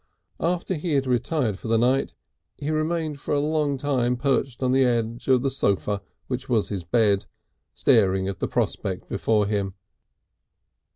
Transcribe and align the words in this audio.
After 0.39 0.73
he 0.73 0.93
had 0.93 1.05
retired 1.05 1.59
for 1.59 1.67
the 1.67 1.77
night 1.77 2.11
he 2.57 2.71
remained 2.71 3.19
for 3.19 3.35
a 3.35 3.39
long 3.39 3.77
time 3.77 4.17
perched 4.17 4.63
on 4.63 4.71
the 4.71 4.83
edge 4.83 5.27
of 5.27 5.43
the 5.43 5.51
sofa 5.51 6.01
which 6.25 6.49
was 6.49 6.69
his 6.69 6.83
bed, 6.83 7.25
staring 7.75 8.27
at 8.27 8.39
the 8.39 8.47
prospect 8.47 9.07
before 9.07 9.45
him. 9.45 9.75